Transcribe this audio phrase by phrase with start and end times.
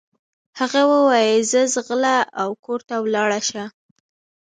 [0.59, 3.63] هغه وويل ځه ځغله او کور ته ولاړه شه.